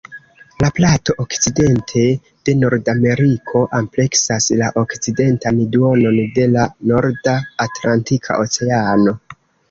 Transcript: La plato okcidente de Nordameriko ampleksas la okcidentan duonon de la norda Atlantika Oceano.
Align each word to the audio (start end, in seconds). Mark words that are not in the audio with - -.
La 0.63 0.67
plato 0.77 1.13
okcidente 1.23 2.05
de 2.47 2.53
Nordameriko 2.61 3.61
ampleksas 3.79 4.47
la 4.61 4.69
okcidentan 4.83 5.59
duonon 5.75 6.17
de 6.39 6.47
la 6.55 6.63
norda 6.93 7.35
Atlantika 7.67 8.39
Oceano. 8.45 9.15